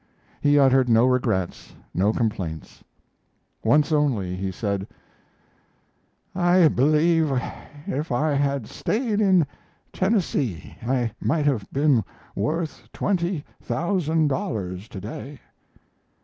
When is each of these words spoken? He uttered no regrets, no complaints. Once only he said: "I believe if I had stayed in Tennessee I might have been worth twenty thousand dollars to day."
He 0.41 0.57
uttered 0.57 0.89
no 0.89 1.05
regrets, 1.05 1.75
no 1.93 2.11
complaints. 2.11 2.83
Once 3.63 3.91
only 3.91 4.35
he 4.35 4.51
said: 4.51 4.87
"I 6.33 6.69
believe 6.69 7.31
if 7.85 8.11
I 8.11 8.31
had 8.33 8.65
stayed 8.65 9.21
in 9.21 9.45
Tennessee 9.93 10.75
I 10.81 11.11
might 11.21 11.45
have 11.45 11.67
been 11.71 12.03
worth 12.35 12.89
twenty 12.91 13.45
thousand 13.61 14.29
dollars 14.29 14.87
to 14.89 14.99
day." 14.99 15.39